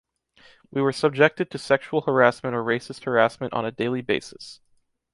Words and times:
We 0.71 0.81
were 0.81 0.93
subjected 0.93 1.51
to 1.51 1.59
sexual 1.59 2.01
harassment 2.01 2.55
or 2.55 2.63
racist 2.63 3.03
harassment 3.03 3.53
on 3.53 3.65
a 3.65 3.71
daily 3.71 4.01
basis. 4.01 4.59